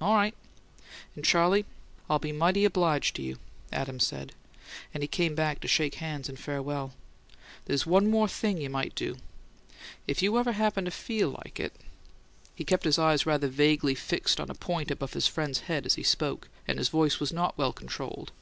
[0.00, 0.34] "All right."
[1.14, 1.66] "And, Charley,
[2.08, 3.36] I'll be mighty obliged to you,"
[3.70, 4.32] Adams said,
[4.94, 6.94] and came back to shake hands in farewell.
[7.66, 9.18] "There's one thing more you might do
[10.06, 11.74] if you'd ever happen to feel like it."
[12.54, 15.96] He kept his eyes rather vaguely fixed on a point above his friend's head as
[15.96, 18.32] he spoke, and his voice was not well controlled.